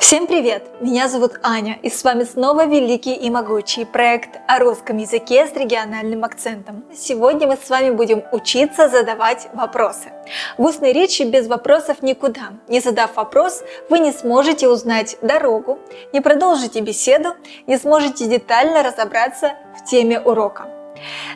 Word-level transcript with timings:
Всем 0.00 0.26
привет! 0.26 0.66
Меня 0.80 1.08
зовут 1.08 1.32
Аня, 1.42 1.78
и 1.82 1.90
с 1.90 2.02
вами 2.02 2.24
снова 2.24 2.64
великий 2.64 3.12
и 3.12 3.28
могучий 3.28 3.84
проект 3.84 4.40
о 4.48 4.58
русском 4.58 4.96
языке 4.96 5.46
с 5.46 5.52
региональным 5.52 6.24
акцентом. 6.24 6.86
Сегодня 6.96 7.46
мы 7.46 7.58
с 7.62 7.68
вами 7.68 7.90
будем 7.90 8.24
учиться 8.32 8.88
задавать 8.88 9.48
вопросы. 9.52 10.10
В 10.56 10.62
устной 10.62 10.94
речи 10.94 11.22
без 11.22 11.48
вопросов 11.48 12.00
никуда. 12.00 12.54
Не 12.66 12.80
задав 12.80 13.14
вопрос, 13.16 13.62
вы 13.90 13.98
не 13.98 14.10
сможете 14.10 14.68
узнать 14.68 15.18
дорогу, 15.20 15.78
не 16.14 16.22
продолжите 16.22 16.80
беседу, 16.80 17.34
не 17.66 17.76
сможете 17.76 18.24
детально 18.24 18.82
разобраться 18.82 19.52
в 19.76 19.84
теме 19.84 20.18
урока. 20.18 20.66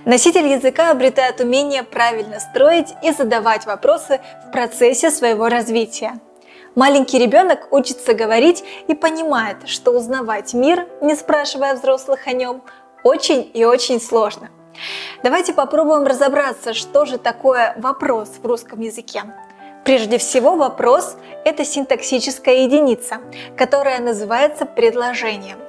Носитель 0.07 0.46
языка 0.46 0.90
обретает 0.90 1.39
умение 1.39 1.82
правильно 1.82 2.40
строить 2.40 2.94
и 3.03 3.12
задавать 3.12 3.67
вопросы 3.67 4.22
в 4.49 4.53
процессе 4.53 5.11
своего 5.11 5.50
развития. 5.50 6.18
Маленький 6.75 7.19
ребенок 7.19 7.69
учится 7.73 8.14
говорить 8.14 8.64
и 8.89 8.95
понимает, 8.95 9.69
что 9.69 9.93
узнавать 9.93 10.55
мир, 10.55 10.89
не 11.00 11.14
спрашивая 11.14 11.75
взрослых 11.75 12.27
о 12.27 12.33
нем, 12.33 12.63
очень 13.05 13.49
и 13.55 13.64
очень 13.64 14.00
сложно. 14.00 14.50
Давайте 15.23 15.53
попробуем 15.53 16.05
разобраться, 16.05 16.75
что 16.75 17.05
же 17.05 17.19
такое 17.19 17.75
вопрос 17.79 18.29
в 18.43 18.47
русском 18.47 18.81
языке. 18.81 19.23
Прежде 19.85 20.19
всего, 20.19 20.57
вопрос– 20.57 21.17
это 21.45 21.64
синтаксическая 21.64 22.64
единица, 22.64 23.19
которая 23.57 24.00
называется 24.00 24.67
предложением– 24.67 25.59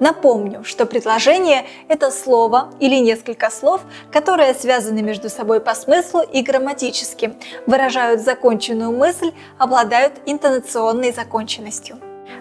Напомню, 0.00 0.64
что 0.64 0.86
предложение– 0.86 1.66
это 1.88 2.10
слово 2.10 2.70
или 2.80 2.96
несколько 2.96 3.50
слов, 3.50 3.80
которые 4.12 4.54
связаны 4.54 5.02
между 5.02 5.28
собой 5.28 5.60
по 5.60 5.74
смыслу 5.74 6.22
и 6.22 6.42
грамматически, 6.42 7.34
выражают 7.66 8.20
законченную 8.20 8.92
мысль, 8.92 9.32
обладают 9.58 10.14
интонационной 10.26 11.12
законченностью. 11.12 11.98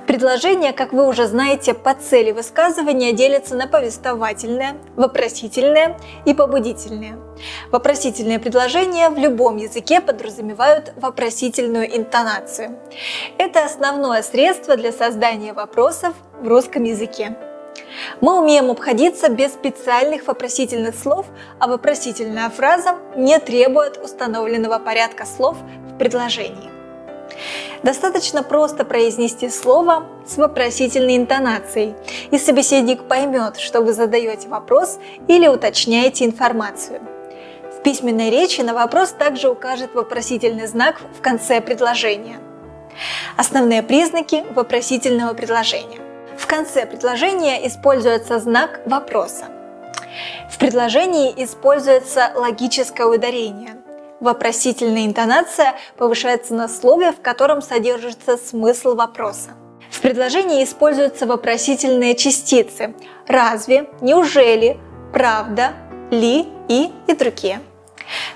Предложения, 0.07 0.73
как 0.73 0.91
вы 0.91 1.07
уже 1.07 1.27
знаете, 1.27 1.73
по 1.73 1.93
цели 1.93 2.31
высказывания 2.31 3.11
делятся 3.11 3.55
на 3.55 3.67
повествовательное, 3.67 4.77
вопросительное 4.95 5.97
и 6.25 6.33
побудительное. 6.33 7.17
Вопросительные 7.71 8.39
предложения 8.39 9.09
в 9.09 9.17
любом 9.17 9.57
языке 9.57 10.01
подразумевают 10.01 10.93
вопросительную 10.95 11.95
интонацию. 11.95 12.77
Это 13.37 13.63
основное 13.63 14.23
средство 14.23 14.75
для 14.75 14.91
создания 14.91 15.53
вопросов 15.53 16.13
в 16.41 16.47
русском 16.47 16.83
языке. 16.83 17.37
Мы 18.21 18.39
умеем 18.39 18.69
обходиться 18.71 19.29
без 19.29 19.53
специальных 19.53 20.27
вопросительных 20.27 20.95
слов, 20.95 21.25
а 21.59 21.67
вопросительная 21.67 22.49
фраза 22.49 22.95
не 23.15 23.37
требует 23.39 23.97
установленного 24.03 24.79
порядка 24.79 25.25
слов 25.25 25.57
в 25.91 25.97
предложении. 25.97 26.78
Достаточно 27.83 28.43
просто 28.43 28.83
произнести 28.83 29.49
слово 29.49 30.05
с 30.27 30.37
вопросительной 30.37 31.15
интонацией, 31.15 31.95
и 32.29 32.37
собеседник 32.37 33.03
поймет, 33.07 33.57
что 33.57 33.81
вы 33.81 33.93
задаете 33.93 34.49
вопрос 34.49 34.99
или 35.27 35.47
уточняете 35.47 36.25
информацию. 36.25 37.01
В 37.77 37.81
письменной 37.81 38.29
речи 38.29 38.59
на 38.59 38.73
вопрос 38.73 39.11
также 39.11 39.49
укажет 39.49 39.93
вопросительный 39.93 40.67
знак 40.67 40.99
в 41.17 41.21
конце 41.21 41.61
предложения. 41.61 42.39
Основные 43.37 43.81
признаки 43.81 44.43
вопросительного 44.53 45.33
предложения. 45.33 45.99
В 46.37 46.45
конце 46.45 46.85
предложения 46.85 47.65
используется 47.65 48.39
знак 48.39 48.81
вопроса. 48.85 49.45
В 50.49 50.57
предложении 50.57 51.33
используется 51.37 52.31
логическое 52.35 53.05
ударение. 53.05 53.78
Вопросительная 54.19 55.05
интонация 55.05 55.75
повышается 55.97 56.53
на 56.53 56.67
слове, 56.67 57.11
в 57.11 57.21
котором 57.21 57.61
содержится 57.61 58.37
смысл 58.37 58.95
вопроса. 58.95 59.51
В 59.89 60.01
предложении 60.01 60.63
используются 60.63 61.25
вопросительные 61.25 62.15
частицы 62.15 62.95
«разве», 63.27 63.89
«неужели», 64.01 64.77
«правда», 65.13 65.73
«ли» 66.11 66.47
и 66.67 66.91
и 67.07 67.13
другие. 67.13 67.61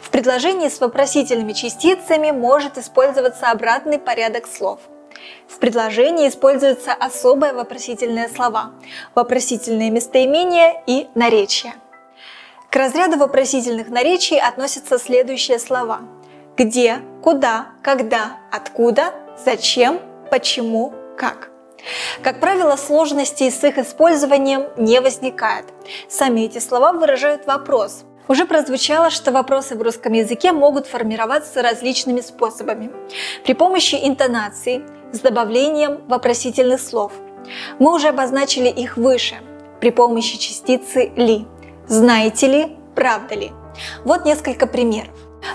В 0.01 0.09
предложении 0.09 0.69
с 0.69 0.79
вопросительными 0.79 1.53
частицами 1.53 2.31
может 2.31 2.77
использоваться 2.77 3.51
обратный 3.51 3.99
порядок 3.99 4.47
слов. 4.47 4.79
В 5.47 5.57
предложении 5.57 6.27
используются 6.27 6.93
особые 6.93 7.53
вопросительные 7.53 8.29
слова, 8.29 8.71
вопросительные 9.15 9.89
местоимения 9.89 10.81
и 10.87 11.07
наречия. 11.15 11.75
К 12.73 12.75
разряду 12.77 13.19
вопросительных 13.19 13.89
наречий 13.89 14.39
относятся 14.39 14.97
следующие 14.97 15.59
слова. 15.59 15.99
Где, 16.57 17.01
куда, 17.21 17.67
когда, 17.83 18.37
откуда, 18.51 19.13
зачем, 19.45 19.99
почему, 20.31 20.91
как. 21.15 21.51
Как 22.23 22.39
правило, 22.39 22.75
сложностей 22.75 23.51
с 23.51 23.63
их 23.63 23.77
использованием 23.77 24.69
не 24.75 25.01
возникает. 25.01 25.65
Сами 26.09 26.41
эти 26.41 26.57
слова 26.57 26.93
выражают 26.93 27.45
вопрос. 27.45 28.05
Уже 28.27 28.45
прозвучало, 28.45 29.11
что 29.11 29.31
вопросы 29.31 29.75
в 29.75 29.81
русском 29.83 30.13
языке 30.13 30.51
могут 30.51 30.87
формироваться 30.87 31.61
различными 31.61 32.21
способами. 32.21 32.91
При 33.45 33.53
помощи 33.53 33.99
интонации, 34.01 34.81
с 35.11 35.19
добавлением 35.19 36.01
вопросительных 36.07 36.81
слов. 36.81 37.11
Мы 37.77 37.93
уже 37.93 38.07
обозначили 38.07 38.69
их 38.69 38.97
выше, 38.97 39.35
при 39.79 39.91
помощи 39.91 40.39
частицы 40.39 41.11
«ли». 41.15 41.45
Знаете 41.87 42.47
ли, 42.47 42.77
правда 42.95 43.35
ли? 43.35 43.51
Вот 44.05 44.25
несколько 44.25 44.67
примеров. 44.67 45.11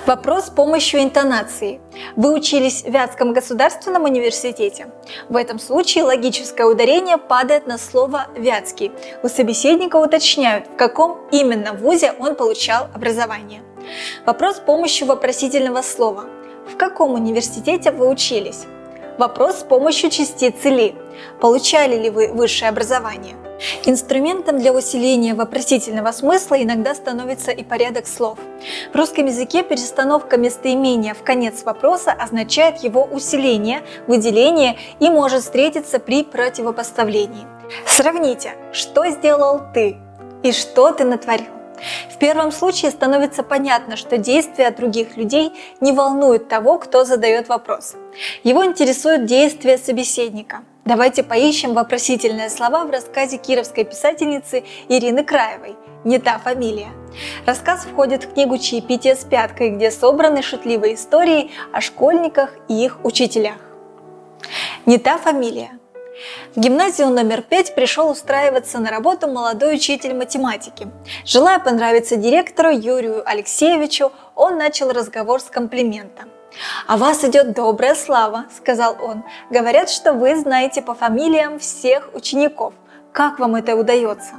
Вопрос 0.06 0.46
с 0.46 0.50
помощью 0.50 1.00
интонации. 1.00 1.80
Вы 2.16 2.34
учились 2.34 2.82
в 2.82 2.90
Вятском 2.90 3.32
государственном 3.32 4.04
университете? 4.04 4.88
В 5.30 5.36
этом 5.36 5.58
случае 5.58 6.04
логическое 6.04 6.64
ударение 6.64 7.16
падает 7.16 7.66
на 7.66 7.78
слово 7.78 8.26
«вятский». 8.36 8.92
У 9.22 9.28
собеседника 9.28 9.96
уточняют, 9.96 10.66
в 10.66 10.76
каком 10.76 11.18
именно 11.30 11.72
вузе 11.72 12.12
он 12.18 12.34
получал 12.34 12.88
образование. 12.94 13.62
Вопрос 14.26 14.56
с 14.56 14.60
помощью 14.60 15.06
вопросительного 15.06 15.80
слова. 15.80 16.24
В 16.70 16.76
каком 16.76 17.14
университете 17.14 17.90
вы 17.90 18.08
учились? 18.08 18.64
Вопрос 19.16 19.60
с 19.60 19.62
помощью 19.62 20.10
частицы 20.10 20.68
«ли». 20.68 20.94
Получали 21.40 21.96
ли 21.96 22.10
вы 22.10 22.28
высшее 22.28 22.68
образование? 22.68 23.36
Инструментом 23.84 24.58
для 24.58 24.72
усиления 24.72 25.34
вопросительного 25.34 26.12
смысла 26.12 26.62
иногда 26.62 26.94
становится 26.94 27.50
и 27.50 27.64
порядок 27.64 28.06
слов. 28.06 28.38
В 28.92 28.96
русском 28.96 29.26
языке 29.26 29.62
перестановка 29.62 30.36
местоимения 30.36 31.14
в 31.14 31.22
конец 31.22 31.64
вопроса 31.64 32.12
означает 32.12 32.78
его 32.78 33.04
усиление, 33.04 33.82
выделение 34.06 34.78
и 35.00 35.10
может 35.10 35.42
встретиться 35.42 35.98
при 35.98 36.22
противопоставлении. 36.22 37.46
Сравните, 37.86 38.52
что 38.72 39.08
сделал 39.08 39.60
ты 39.74 39.96
и 40.42 40.52
что 40.52 40.92
ты 40.92 41.04
натворил. 41.04 41.46
В 42.10 42.18
первом 42.18 42.50
случае 42.50 42.90
становится 42.90 43.42
понятно, 43.42 43.96
что 43.96 44.18
действия 44.18 44.70
других 44.70 45.16
людей 45.16 45.52
не 45.80 45.92
волнуют 45.92 46.48
того, 46.48 46.78
кто 46.78 47.04
задает 47.04 47.48
вопрос. 47.48 47.94
Его 48.42 48.64
интересуют 48.64 49.26
действия 49.26 49.78
собеседника. 49.78 50.62
Давайте 50.88 51.22
поищем 51.22 51.74
вопросительные 51.74 52.48
слова 52.48 52.86
в 52.86 52.90
рассказе 52.90 53.36
кировской 53.36 53.84
писательницы 53.84 54.64
Ирины 54.88 55.22
Краевой 55.22 55.76
«Не 56.04 56.18
та 56.18 56.38
фамилия». 56.38 56.88
Рассказ 57.44 57.84
входит 57.84 58.24
в 58.24 58.32
книгу 58.32 58.56
«Чаепитие 58.56 59.14
с 59.14 59.22
пяткой», 59.22 59.68
где 59.68 59.90
собраны 59.90 60.40
шутливые 60.40 60.94
истории 60.94 61.50
о 61.74 61.82
школьниках 61.82 62.54
и 62.68 62.86
их 62.86 63.04
учителях. 63.04 63.56
Не 64.86 64.96
та 64.96 65.18
фамилия. 65.18 65.72
В 66.56 66.58
гимназию 66.58 67.08
номер 67.08 67.42
5 67.42 67.74
пришел 67.74 68.08
устраиваться 68.08 68.78
на 68.78 68.88
работу 68.88 69.28
молодой 69.28 69.74
учитель 69.74 70.14
математики. 70.14 70.88
Желая 71.26 71.58
понравиться 71.58 72.16
директору 72.16 72.70
Юрию 72.70 73.22
Алексеевичу, 73.28 74.10
он 74.34 74.56
начал 74.56 74.90
разговор 74.90 75.42
с 75.42 75.50
комплимента– 75.50 76.24
«О 76.86 76.96
вас 76.96 77.24
идет 77.24 77.52
добрая 77.52 77.94
слава»,— 77.94 78.46
сказал 78.56 78.96
он. 79.00 79.24
«Говорят, 79.50 79.90
что 79.90 80.12
вы 80.12 80.36
знаете 80.36 80.82
по 80.82 80.94
фамилиям 80.94 81.58
всех 81.58 82.10
учеников. 82.14 82.74
Как 83.12 83.38
вам 83.38 83.56
это 83.56 83.76
удается?» 83.76 84.34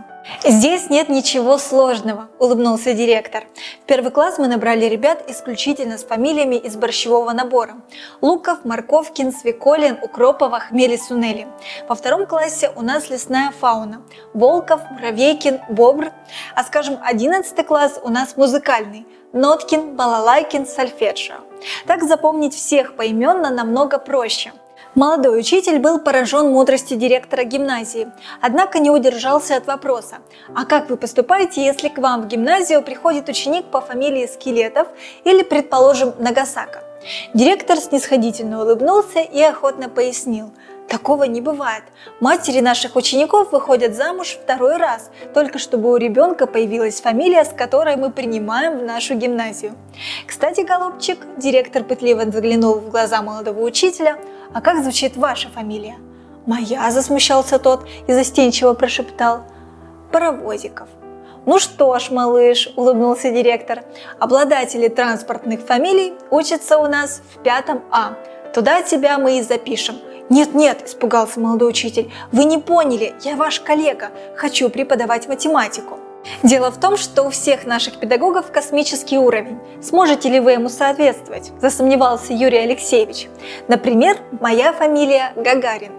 «Здесь 0.46 0.90
нет 0.90 1.10
ничего 1.10 1.58
сложного»,– 1.58 2.30
улыбнулся 2.40 2.94
директор. 2.94 3.46
В 3.84 3.86
первый 3.86 4.12
класс 4.12 4.38
мы 4.38 4.48
набрали 4.48 4.86
ребят 4.86 5.24
исключительно 5.28 5.98
с 5.98 6.04
фамилиями 6.04 6.56
из 6.56 6.76
борщевого 6.76 7.32
набора. 7.32 7.76
Луков, 8.22 8.64
Марковкин, 8.64 9.32
Свеколин, 9.32 9.98
Укропова, 10.02 10.60
Хмели, 10.60 10.98
Сунели. 10.98 11.48
Во 11.88 11.96
втором 11.96 12.26
классе 12.28 12.72
у 12.76 12.82
нас 12.82 13.10
лесная 13.10 13.52
фауна. 13.60 14.02
Волков, 14.34 14.82
Муравейкин, 14.92 15.62
Бобр. 15.70 16.12
А 16.56 16.64
скажем, 16.64 17.00
одиннадцатый 17.02 17.66
класс 17.66 18.00
у 18.04 18.10
нас 18.10 18.38
музыкальный. 18.38 19.08
Ноткин, 19.34 19.96
Балалайкин, 19.96 20.68
Сальфеджио. 20.68 21.49
Так 21.88 22.04
запомнить 22.04 22.54
всех 22.54 22.96
поименно 22.96 23.50
намного 23.50 24.00
проще. 24.00 24.52
Молодой 24.96 25.40
учитель 25.40 25.80
был 25.80 26.00
поражен 26.00 26.48
мудростью 26.48 26.98
директора 26.98 27.44
гимназии, 27.44 28.12
однако 28.42 28.80
не 28.80 28.90
удержался 28.90 29.56
от 29.56 29.68
вопроса 29.68 30.18
«А 30.56 30.66
как 30.66 30.90
вы 30.90 30.98
поступаете, 30.98 31.64
если 31.64 31.90
к 31.90 32.00
вам 32.00 32.24
в 32.24 32.28
гимназию 32.28 32.82
приходит 32.82 33.30
ученик 33.30 33.66
по 33.66 33.82
фамилии 33.82 34.26
Скелетов 34.26 34.88
или, 35.26 35.44
предположим, 35.44 36.14
Нагасака?» 36.18 36.84
Директор 37.34 37.78
снисходительно 37.78 38.62
улыбнулся 38.62 39.20
и 39.20 39.42
охотно 39.42 39.90
пояснил 39.90 40.52
Такого 40.90 41.26
не 41.26 41.40
бывает. 41.40 41.84
Матери 42.20 42.62
наших 42.62 42.96
учеников 42.96 43.52
выходят 43.52 43.96
замуж 43.96 44.40
второй 44.42 44.78
раз, 44.78 45.12
только 45.36 45.60
чтобы 45.60 45.92
у 45.92 45.98
ребенка 45.98 46.48
появилась 46.48 47.00
фамилия, 47.00 47.46
с 47.46 47.50
которой 47.50 47.96
мы 47.96 48.12
принимаем 48.12 48.80
в 48.80 48.84
нашу 48.84 49.14
гимназию. 49.14 49.74
Кстати, 50.26 50.62
голубчик, 50.62 51.20
директор 51.38 51.84
пытливо 51.84 52.30
заглянул 52.32 52.80
в 52.80 52.90
глаза 52.90 53.22
молодого 53.22 53.62
учителя, 53.62 54.18
а 54.52 54.62
как 54.62 54.82
звучит 54.82 55.16
ваша 55.16 55.50
фамилия? 55.50 55.98
Моя, 56.48 56.90
засмущался 56.90 57.60
тот 57.60 57.88
и 58.08 58.14
застенчиво 58.14 58.74
прошептал. 58.74 59.44
Паровозиков. 60.12 60.88
Ну 61.46 61.60
что 61.60 62.00
ж, 62.00 62.10
малыш, 62.10 62.74
улыбнулся 62.76 63.30
директор, 63.30 63.84
обладатели 64.20 64.88
транспортных 64.88 65.62
фамилий 65.62 66.14
учатся 66.32 66.80
у 66.80 66.88
нас 66.88 67.22
в 67.36 67.44
пятом 67.44 67.84
А. 67.92 68.16
Туда 68.56 68.82
тебя 68.82 69.20
мы 69.20 69.38
и 69.38 69.44
запишем. 69.44 69.96
«Нет-нет»,– 70.30 70.84
испугался 70.86 71.40
молодой 71.40 71.70
учитель,– 71.70 72.12
«вы 72.32 72.46
не 72.46 72.60
поняли, 72.60 73.14
я 73.24 73.36
ваш 73.36 73.60
коллега, 73.60 74.12
хочу 74.36 74.70
преподавать 74.70 75.28
математику». 75.28 76.00
Дело 76.44 76.70
в 76.70 76.80
том, 76.80 76.98
что 76.98 77.24
у 77.24 77.30
всех 77.30 77.66
наших 77.66 78.00
педагогов 78.00 78.52
космический 78.52 79.18
уровень. 79.18 79.58
Сможете 79.82 80.30
ли 80.30 80.40
вы 80.40 80.52
ему 80.52 80.70
соответствовать? 80.70 81.52
Засомневался 81.62 82.34
Юрий 82.34 82.60
Алексеевич. 82.60 83.28
Например, 83.68 84.18
моя 84.40 84.74
фамилия 84.74 85.32
Гагарин. 85.36 85.94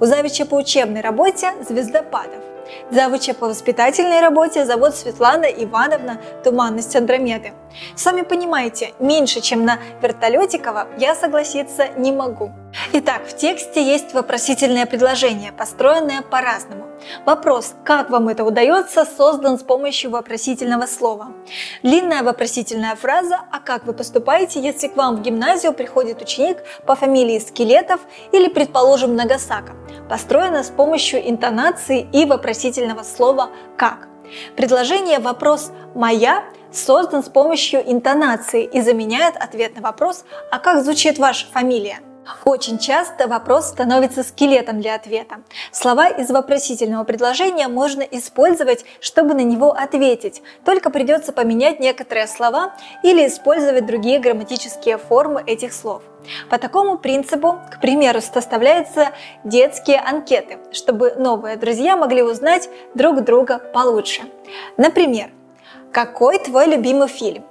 У 0.00 0.06
Завича 0.06 0.46
по 0.46 0.54
учебной 0.54 1.02
работе 1.02 1.52
Звездопадов. 1.68 2.42
Завуча 2.90 3.34
по 3.34 3.48
воспитательной 3.48 4.20
работе 4.20 4.64
зовут 4.64 4.94
Светлана 4.96 5.44
Ивановна 5.44 6.20
«Туманность 6.42 6.96
Андромеды». 6.96 7.52
Сами 7.94 8.22
понимаете, 8.22 8.92
меньше, 8.98 9.40
чем 9.40 9.64
на 9.64 9.78
Вертолетикова 10.02 10.88
я 10.98 11.14
согласиться 11.14 11.88
не 11.96 12.12
могу. 12.12 12.50
Итак, 12.98 13.26
в 13.28 13.36
тексте 13.36 13.82
есть 13.82 14.14
вопросительное 14.14 14.86
предложение, 14.86 15.52
построенное 15.52 16.22
по-разному. 16.22 16.86
Вопрос, 17.26 17.74
как 17.84 18.08
вам 18.08 18.30
это 18.30 18.42
удается, 18.42 19.04
создан 19.04 19.58
с 19.58 19.62
помощью 19.62 20.10
вопросительного 20.10 20.86
слова. 20.86 21.34
Длинная 21.82 22.22
вопросительная 22.22 22.96
фраза 22.96 23.38
«А 23.52 23.60
как 23.60 23.84
вы 23.84 23.92
поступаете, 23.92 24.62
если 24.62 24.88
к 24.88 24.96
вам 24.96 25.16
в 25.16 25.20
гимназию 25.20 25.74
приходит 25.74 26.22
ученик 26.22 26.64
по 26.86 26.96
фамилии 26.96 27.38
Скелетов 27.38 28.00
или, 28.32 28.48
предположим, 28.48 29.14
Нагасака?» 29.14 29.74
построена 30.08 30.64
с 30.64 30.70
помощью 30.70 31.20
интонации 31.28 32.08
и 32.14 32.24
вопросительного 32.24 33.02
слова 33.02 33.50
«как». 33.76 34.08
Предложение 34.56 35.18
«вопрос 35.18 35.70
моя» 35.94 36.44
создан 36.72 37.22
с 37.22 37.28
помощью 37.28 37.82
интонации 37.92 38.64
и 38.64 38.80
заменяет 38.80 39.36
ответ 39.36 39.76
на 39.76 39.82
вопрос 39.82 40.24
«А 40.50 40.58
как 40.58 40.82
звучит 40.82 41.18
ваша 41.18 41.46
фамилия?». 41.52 41.98
Очень 42.44 42.78
часто 42.78 43.28
вопрос 43.28 43.66
становится 43.66 44.22
скелетом 44.22 44.80
для 44.80 44.94
ответа. 44.94 45.36
Слова 45.72 46.08
из 46.08 46.30
вопросительного 46.30 47.04
предложения 47.04 47.68
можно 47.68 48.02
использовать, 48.02 48.84
чтобы 49.00 49.34
на 49.34 49.42
него 49.42 49.72
ответить, 49.72 50.42
только 50.64 50.90
придется 50.90 51.32
поменять 51.32 51.80
некоторые 51.80 52.26
слова 52.26 52.74
или 53.02 53.26
использовать 53.26 53.86
другие 53.86 54.18
грамматические 54.18 54.98
формы 54.98 55.42
этих 55.46 55.72
слов. 55.72 56.02
По 56.50 56.58
такому 56.58 56.98
принципу, 56.98 57.60
к 57.70 57.80
примеру, 57.80 58.20
составляются 58.20 59.10
детские 59.44 60.00
анкеты, 60.00 60.58
чтобы 60.72 61.14
новые 61.16 61.56
друзья 61.56 61.96
могли 61.96 62.22
узнать 62.22 62.68
друг 62.94 63.22
друга 63.22 63.58
получше. 63.58 64.22
Например, 64.76 65.30
какой 65.92 66.38
твой 66.38 66.66
любимый 66.66 67.08
фильм? 67.08 67.44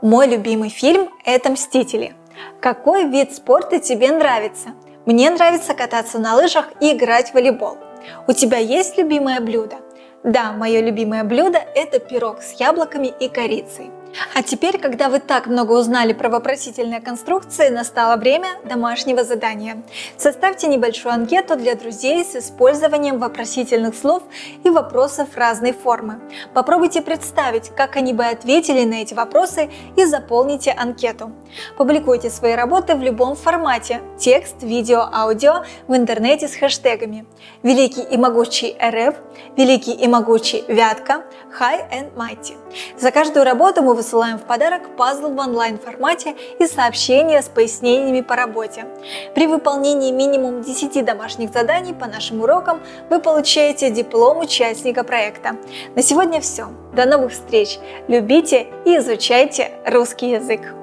Мой 0.00 0.28
любимый 0.28 0.70
фильм– 0.70 1.10
это 1.24 1.50
«Мстители». 1.50 2.14
Какой 2.60 3.08
вид 3.08 3.34
спорта 3.34 3.78
тебе 3.78 4.10
нравится? 4.10 4.70
Мне 5.06 5.30
нравится 5.30 5.74
кататься 5.74 6.18
на 6.18 6.36
лыжах 6.36 6.66
и 6.80 6.92
играть 6.92 7.30
в 7.30 7.34
волейбол. 7.34 7.78
У 8.26 8.32
тебя 8.32 8.58
есть 8.58 8.98
любимое 8.98 9.40
блюдо? 9.40 9.76
Да, 10.24 10.52
мое 10.52 10.80
любимое 10.80 11.24
блюдо– 11.24 11.58
это 11.74 11.98
пирог 11.98 12.42
с 12.42 12.60
яблоками 12.60 13.12
и 13.20 13.28
корицей. 13.28 13.90
А 14.34 14.42
теперь, 14.42 14.78
когда 14.78 15.08
вы 15.08 15.20
так 15.20 15.46
много 15.46 15.72
узнали 15.72 16.12
про 16.12 16.28
вопросительные 16.28 17.00
конструкции, 17.00 17.68
настало 17.68 18.16
время 18.16 18.48
домашнего 18.64 19.22
задания. 19.22 19.82
Составьте 20.16 20.66
небольшую 20.66 21.14
анкету 21.14 21.56
для 21.56 21.74
друзей 21.74 22.24
с 22.24 22.34
использованием 22.34 23.18
вопросительных 23.18 23.94
слов 23.94 24.22
и 24.64 24.70
вопросов 24.70 25.28
разной 25.36 25.72
формы. 25.72 26.20
Попробуйте 26.54 27.02
представить, 27.02 27.70
как 27.76 27.96
они 27.96 28.12
бы 28.12 28.24
ответили 28.24 28.84
на 28.84 29.02
эти 29.02 29.14
вопросы 29.14 29.70
и 29.96 30.04
заполните 30.04 30.72
анкету. 30.72 31.32
Публикуйте 31.76 32.30
свои 32.30 32.54
работы 32.54 32.96
в 32.96 33.02
любом 33.02 33.36
формате– 33.36 34.00
текст, 34.18 34.62
видео, 34.62 35.08
аудио 35.12 35.64
в 35.86 35.96
интернете 35.96 36.48
с 36.48 36.54
хэштегами 36.54 37.26
«Великий 37.62 38.02
и 38.02 38.16
могучий 38.16 38.76
РФ», 38.82 39.16
«Великий 39.56 39.92
и 39.92 40.08
могучий 40.08 40.64
Вятка», 40.68 41.24
«High 41.58 41.90
and 41.90 42.14
Mighty». 42.14 42.56
За 42.98 43.10
каждую 43.10 43.44
работу 43.44 43.82
мы 43.82 43.94
высылаем 44.00 44.38
в 44.38 44.44
подарок 44.44 44.96
пазл 44.96 45.28
в 45.28 45.38
онлайн-формате 45.38 46.34
и 46.58 46.66
сообщения 46.66 47.42
с 47.42 47.50
пояснениями 47.50 48.22
по 48.22 48.34
работе. 48.34 48.86
При 49.34 49.46
выполнении 49.46 50.10
минимум 50.10 50.62
10 50.62 51.04
домашних 51.04 51.52
заданий 51.52 51.92
по 51.92 52.06
нашим 52.06 52.40
урокам 52.40 52.80
вы 53.10 53.20
получаете 53.20 53.90
диплом 53.90 54.38
участника 54.38 55.04
проекта. 55.04 55.56
На 55.94 56.02
сегодня 56.02 56.40
все. 56.40 56.68
До 56.94 57.04
новых 57.04 57.32
встреч! 57.32 57.78
Любите 58.08 58.68
и 58.86 58.96
изучайте 58.96 59.72
русский 59.84 60.30
язык! 60.30 60.79